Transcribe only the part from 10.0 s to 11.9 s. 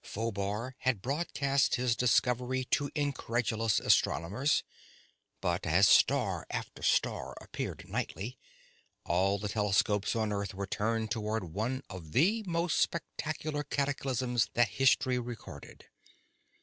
on Earth were turned toward one